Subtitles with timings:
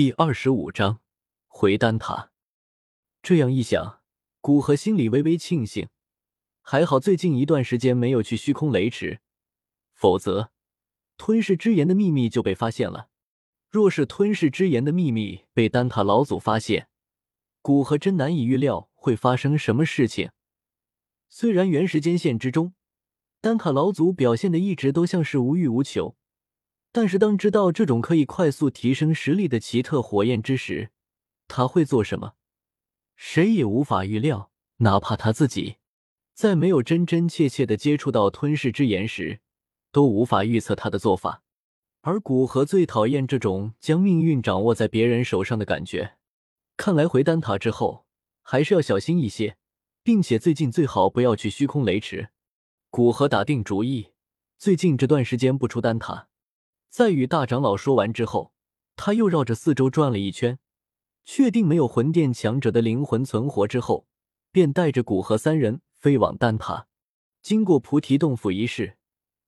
[0.00, 1.00] 第二十五章
[1.46, 2.30] 回丹塔。
[3.22, 4.00] 这样一想，
[4.40, 5.90] 古河心里微微庆幸，
[6.62, 9.20] 还好最近一段时间没有去虚空雷池，
[9.92, 10.52] 否则
[11.18, 13.10] 吞噬之炎的秘密就被发现了。
[13.68, 16.88] 若是吞噬之炎的秘密被丹塔老祖发现，
[17.60, 20.30] 古河真难以预料会发生什么事情。
[21.28, 22.72] 虽然原时间线之中，
[23.42, 26.16] 丹塔老祖表现的一直都像是无欲无求。
[26.92, 30.90] 但是，当知道这种可以快速提升实力的奇特火焰之时，
[31.46, 32.34] 他会做什么？
[33.14, 34.50] 谁也无法预料。
[34.78, 35.76] 哪怕他自己
[36.32, 39.40] 在没有真真切切的接触到吞噬之炎时，
[39.92, 41.42] 都无法预测他的做法。
[42.00, 46.16] 而古河最讨厌这种将命运掌握在别人手上的感觉。
[46.78, 48.06] 看来回丹塔之后，
[48.40, 49.58] 还是要小心一些，
[50.02, 52.30] 并且最近最好不要去虚空雷池。
[52.88, 54.12] 古河打定主意，
[54.56, 56.29] 最近这段时间不出丹塔。
[56.90, 58.52] 在与大长老说完之后，
[58.96, 60.58] 他又绕着四周转了一圈，
[61.24, 64.08] 确定没有魂殿强者的灵魂存活之后，
[64.50, 66.88] 便带着古河三人飞往丹塔。
[67.40, 68.96] 经过菩提洞府一事，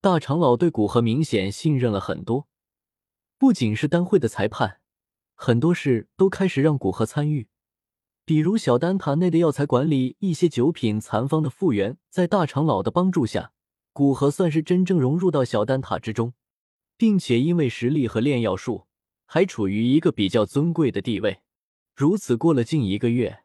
[0.00, 2.48] 大长老对古河明显信任了很多，
[3.38, 4.80] 不仅是丹会的裁判，
[5.36, 7.46] 很多事都开始让古河参与，
[8.24, 13.52] 比如小丹塔内的药材管理、一些酒品残方的复原，在大长老的帮助下，
[13.92, 16.34] 古河算是真正融入到小丹塔之中。
[16.98, 18.88] 并且因为实力和炼药术，
[19.24, 21.40] 还处于一个比较尊贵的地位。
[21.94, 23.44] 如此过了近一个月，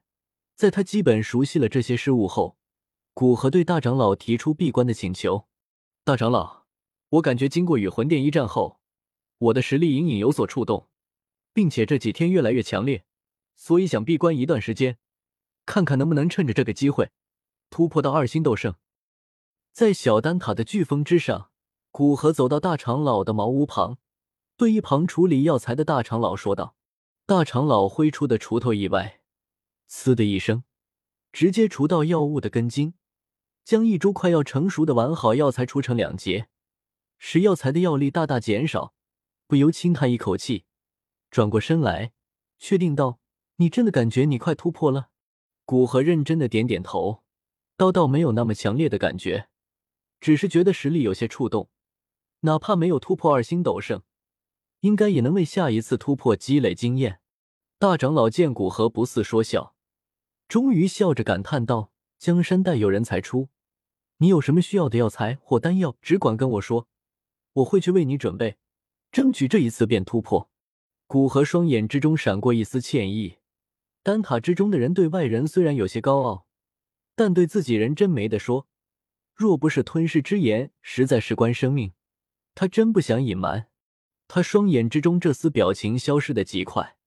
[0.56, 2.58] 在他基本熟悉了这些事物后，
[3.14, 5.48] 古河对大长老提出闭关的请求。
[6.04, 6.66] 大长老，
[7.10, 8.80] 我感觉经过与魂殿一战后，
[9.38, 10.90] 我的实力隐隐有所触动，
[11.54, 13.06] 并且这几天越来越强烈，
[13.56, 14.98] 所以想闭关一段时间，
[15.68, 17.12] 看看能不能趁着这个机会
[17.70, 18.74] 突破到二星斗圣。
[19.72, 21.52] 在小丹塔的飓风之上。
[21.94, 24.00] 古河走到大长老的茅屋旁，
[24.58, 26.76] 对一旁处理药材的大长老说道
[27.28, 29.22] ：“大长老挥出的锄头意外，
[29.88, 30.64] 呲的一声，
[31.32, 32.96] 直接锄到药物的根茎，
[33.64, 36.48] 将一株快要成熟的完好药材锄成两截，
[37.20, 38.96] 使药材的药力大大减少。
[39.46, 40.66] 不由轻叹一口气，
[41.30, 42.12] 转过身来，
[42.58, 43.20] 确定道
[43.58, 45.10] ：‘你真的感觉你快突破了？’
[45.64, 47.22] 古河认真的点点头，
[47.78, 49.48] 道：‘倒没有那么强烈的感觉，
[50.20, 51.70] 只是觉得实力有些触动。’”
[52.46, 54.04] 哪怕没有突破二星斗圣，
[54.82, 57.20] 应该也能为下一次突破积累经验。
[57.80, 59.76] 大长老见古河不似说笑，
[60.48, 63.50] 终于笑着感叹道：“江山代有人才出，
[64.18, 66.88] 你有什么需要的药材或丹药，只管跟我说，
[67.54, 68.58] 我会去为你准备，
[69.12, 70.50] 争取这一次便突破。”
[71.08, 73.38] 古河双眼之中闪过一丝歉意。
[74.02, 76.46] 丹塔之中的人对外人虽然有些高傲，
[77.16, 78.68] 但对自己人真没得说。
[79.34, 81.94] 若不是吞噬之炎，实在事关生命。
[82.56, 83.68] 他真不想隐瞒，
[84.28, 86.98] 他双眼之中这丝表情消失的极快，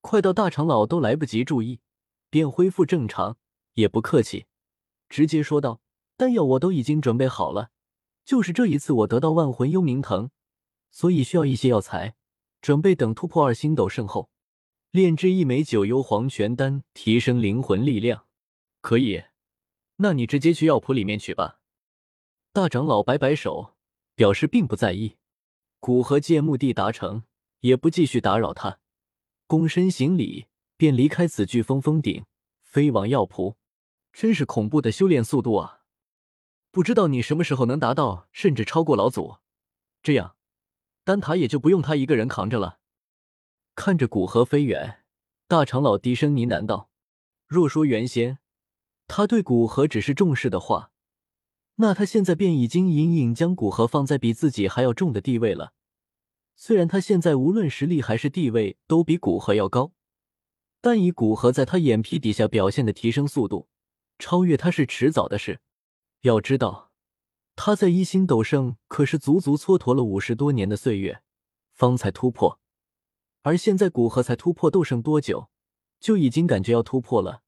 [0.00, 1.80] 快到大长老都来不及注意，
[2.28, 3.36] 便恢复正常，
[3.74, 4.46] 也不客气，
[5.08, 5.80] 直接说道
[6.16, 7.70] ：“丹药我都已经准备好了，
[8.24, 10.30] 就是这一次我得到万魂幽冥藤，
[10.90, 12.16] 所以需要一些药材，
[12.60, 14.30] 准备等突破二星斗圣后，
[14.90, 18.26] 炼制一枚九幽黄泉丹，提升灵魂力量。
[18.80, 19.22] 可以，
[19.96, 21.60] 那你直接去药铺里面取吧。”
[22.52, 23.76] 大长老摆摆手。
[24.20, 25.16] 表示并不在意，
[25.78, 27.24] 古河见目的达成，
[27.60, 28.78] 也不继续打扰他，
[29.48, 30.44] 躬身行礼，
[30.76, 32.26] 便离开此飓风峰顶，
[32.60, 33.56] 飞往药铺。
[34.12, 35.84] 真是恐怖的修炼速度啊！
[36.70, 39.38] 不知道你什么时候能达到，甚至超过老祖，
[40.02, 40.36] 这样
[41.02, 42.80] 丹塔也就不用他一个人扛着了。
[43.74, 45.02] 看着古河飞远，
[45.48, 46.90] 大长老低声呢喃道
[47.48, 48.38] ：“若说原先
[49.06, 50.92] 他对古河只是重视的话。”
[51.82, 55.72] 那他现在便已经隐隐将古河放在比自己还要重的地位了。
[56.54, 59.92] 虽然他现在无论实力还是地位都比古河要高，
[60.82, 63.66] 但以古河在他眼皮底下表现的提升速度，
[64.18, 65.60] 超越他是迟早的事。
[66.20, 66.90] 要知道，
[67.56, 71.22] 他在一星斗圣可是足足蹉跎了五十多年的岁月，
[71.72, 72.60] 方才突破，
[73.40, 75.48] 而现在古河才突破斗圣多久，
[75.98, 77.40] 就已经感觉要突破了，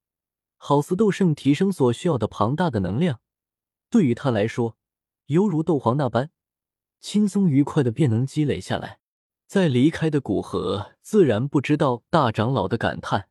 [0.57, 3.21] 好似斗圣提升所需要的庞大的能量。
[3.93, 4.79] 对于他来说，
[5.27, 6.31] 犹如斗皇那般
[6.99, 9.01] 轻松愉快的便能积累下来。
[9.47, 13.29] 在离开的古河自然不知道大长老的感叹。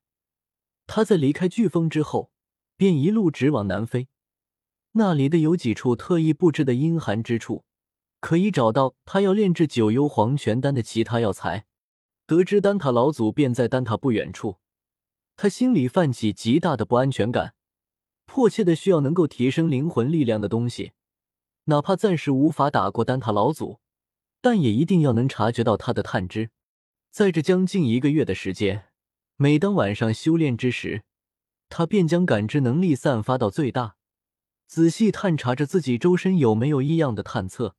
[0.85, 2.31] 他在离开飓风之后，
[2.77, 4.07] 便一路直往南飞。
[4.91, 7.65] 那里的有几处特意布置的阴寒之处，
[8.19, 11.65] 可以找到他要炼制九幽黄泉丹的其他药材。
[12.27, 14.57] 得知丹塔老祖便在丹塔不远处，
[15.35, 17.55] 他心里泛起极大的不安全感。
[18.33, 20.93] 迫切的需要能够提升灵魂力量的东西，
[21.65, 23.81] 哪怕暂时无法打过丹塔老祖，
[24.39, 26.49] 但也一定要能察觉到他的探知。
[27.09, 28.85] 在这将近一个月的时间，
[29.35, 31.03] 每当晚上修炼之时，
[31.67, 33.97] 他便将感知能力散发到最大，
[34.65, 37.75] 仔细探查着自己周身有没有异样的探测。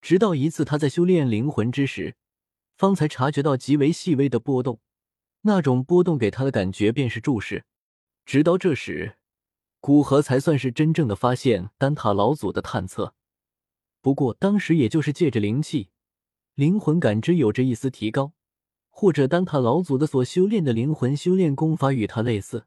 [0.00, 2.14] 直到一次，他在修炼灵魂之时，
[2.76, 4.78] 方才察觉到极为细微的波动。
[5.40, 7.64] 那种波动给他的感觉便是注视。
[8.24, 9.16] 直到这时，
[9.86, 13.12] 古河才算是真正的发现丹塔老祖的探测。
[14.00, 15.90] 不过当时也就是借着灵气、
[16.54, 18.32] 灵魂感知有着一丝提高，
[18.88, 22.64] 或者丹塔老祖的所修炼的灵魂修炼功法与他类似，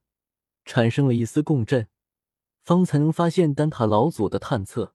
[0.63, 1.87] 产生了一丝共振，
[2.63, 4.93] 方才能发现丹塔老祖的探测。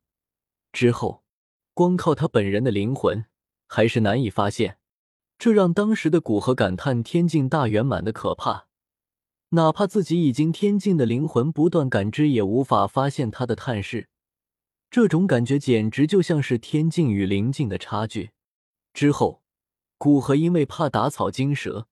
[0.73, 1.25] 之后。
[1.75, 3.25] 光靠他本人的灵魂
[3.67, 4.79] 还是难以发现，
[5.39, 8.69] 这让当时的古河感叹天境大圆满的可怕。
[9.55, 14.09] 哪怕自己已经天境的灵魂不断感知，也无法发现他的探视。
[14.91, 18.31] 这种感觉简直就像是天境与灵境的差距。
[18.95, 19.43] 之后，
[19.99, 21.87] 古河因为怕打草惊蛇，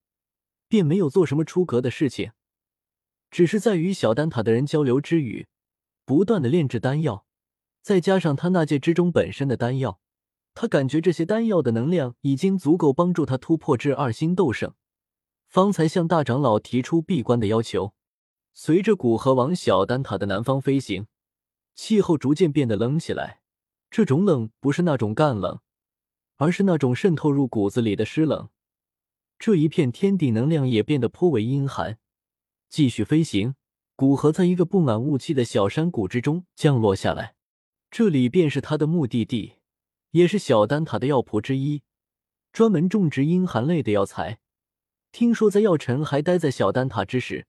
[0.69, 2.33] 便没有做什么出格的事情，
[3.31, 5.47] 只是在与小丹塔的人交流之余，
[6.07, 7.27] 不断的炼制丹药。
[7.83, 10.01] 再加上他那界之中本身的丹药，
[10.55, 14.75] 他感觉这些丹药的能量已经足够帮助他突破至二星斗圣，
[15.51, 17.93] 方才向大长老提出闭关的要求。
[18.55, 21.09] 随着古河往小丹塔的南方飞行，
[21.75, 23.41] 气候逐渐变得冷起来。
[23.91, 25.59] 这种冷不是那种干冷，
[26.37, 28.49] 而是那种渗透入骨子里的湿冷。
[29.41, 31.99] 这一片天地能量也变得颇为阴寒。
[32.69, 33.57] 继续飞行，
[33.97, 37.35] 古河在一个布满雾气的小山谷之中降落下来。
[37.91, 39.55] 这里便是他的目的地，
[40.13, 41.83] 也是小丹塔的药铺之一，
[42.53, 44.39] 专门种植阴寒类的药材。
[45.13, 47.47] 听说在药尘还待在小丹塔之时，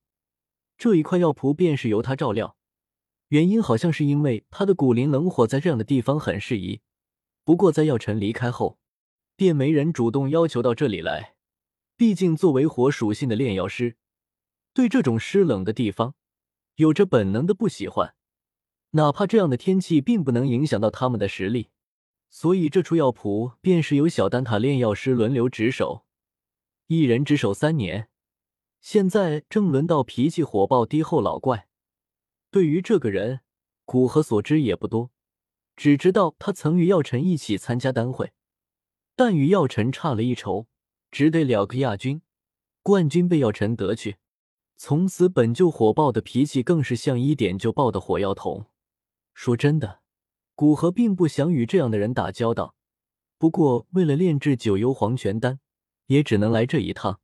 [0.78, 2.58] 这一块药铺便是由他照料。
[3.28, 6.81] 原因好像是因为他的古灵冷火在这样的地方很适宜。
[7.44, 8.80] 不过在药尘离开后，
[9.36, 11.36] 便没人主动要求到这里来。
[11.96, 13.96] 毕竟作为火属性的炼药师，
[14.74, 16.16] 对这种湿冷的地方
[16.75, 18.16] 有着本能的不喜欢。
[18.92, 21.69] 哪怕这样的天气并不能影响到他们的实力，
[22.30, 26.06] 所以这处药铺便是由小丹塔炼药师轮流值守，
[26.93, 28.09] 一人值守三年。
[28.81, 31.69] 现在正轮到脾气火爆低后老怪。
[32.49, 33.39] 对于这个人，
[33.85, 35.09] 古河所知也不多，
[35.77, 38.33] 只知道他曾与药尘一起参加丹会，
[39.15, 40.67] 但与药尘差了一筹，
[41.09, 42.21] 只得了个亚军，
[42.83, 44.17] 冠军被药尘得去。
[44.75, 48.65] 从此，本就火爆的脾气更是像一点就爆的火药桶。
[49.33, 50.01] 说真的，
[50.55, 52.75] 古河并不想与这样的人打交道。
[53.38, 55.61] 不过，为了炼制九幽黄泉丹，
[56.12, 57.19] 也只能来这一趟。